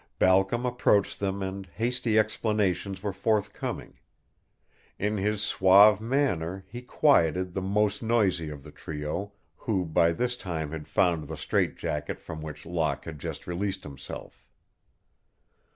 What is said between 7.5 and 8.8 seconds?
the most noisy of the